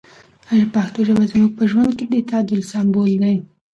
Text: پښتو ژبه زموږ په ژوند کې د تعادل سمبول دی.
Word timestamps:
پښتو 0.73 0.99
ژبه 1.07 1.23
زموږ 1.31 1.49
په 1.57 1.63
ژوند 1.71 1.91
کې 1.97 2.05
د 2.09 2.15
تعادل 2.29 2.61
سمبول 2.71 3.11
دی. 3.23 3.35